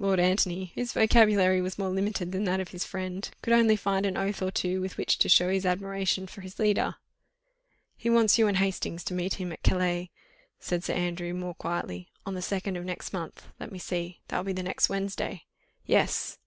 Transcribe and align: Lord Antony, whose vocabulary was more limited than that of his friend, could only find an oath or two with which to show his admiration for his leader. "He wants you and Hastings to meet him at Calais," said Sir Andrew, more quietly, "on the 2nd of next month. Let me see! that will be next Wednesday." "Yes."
Lord 0.00 0.18
Antony, 0.18 0.72
whose 0.74 0.92
vocabulary 0.92 1.60
was 1.62 1.78
more 1.78 1.90
limited 1.90 2.32
than 2.32 2.42
that 2.42 2.58
of 2.58 2.70
his 2.70 2.84
friend, 2.84 3.30
could 3.40 3.52
only 3.52 3.76
find 3.76 4.04
an 4.04 4.16
oath 4.16 4.42
or 4.42 4.50
two 4.50 4.80
with 4.80 4.96
which 4.96 5.16
to 5.18 5.28
show 5.28 5.48
his 5.48 5.64
admiration 5.64 6.26
for 6.26 6.40
his 6.40 6.58
leader. 6.58 6.96
"He 7.96 8.10
wants 8.10 8.36
you 8.36 8.48
and 8.48 8.56
Hastings 8.56 9.04
to 9.04 9.14
meet 9.14 9.34
him 9.34 9.52
at 9.52 9.62
Calais," 9.62 10.10
said 10.58 10.82
Sir 10.82 10.94
Andrew, 10.94 11.32
more 11.34 11.54
quietly, 11.54 12.08
"on 12.26 12.34
the 12.34 12.40
2nd 12.40 12.76
of 12.76 12.84
next 12.84 13.12
month. 13.12 13.46
Let 13.60 13.70
me 13.70 13.78
see! 13.78 14.22
that 14.26 14.38
will 14.44 14.52
be 14.52 14.60
next 14.60 14.88
Wednesday." 14.88 15.44
"Yes." 15.86 16.38